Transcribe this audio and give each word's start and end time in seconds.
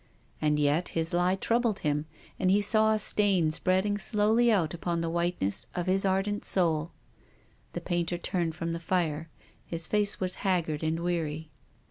And 0.41 0.57
yet 0.57 0.89
his 0.97 1.13
lie 1.13 1.35
troubled 1.35 1.81
him, 1.81 2.07
and 2.39 2.49
he 2.49 2.59
saw 2.59 2.91
a 2.91 2.97
stain 2.97 3.51
spreading 3.51 3.99
slowly 3.99 4.51
out 4.51 4.73
upon 4.73 5.01
the 5.01 5.11
whiteness 5.11 5.67
of 5.75 5.85
his 5.85 6.05
ardent 6.05 6.43
soul. 6.43 6.89
The 7.73 7.81
painter 7.81 8.17
turned 8.17 8.55
from 8.55 8.71
the 8.73 8.79
fire. 8.79 9.29
His 9.63 9.85
face 9.85 10.19
was 10.19 10.37
haggard 10.37 10.81
and 10.81 11.01
weary. 11.01 11.51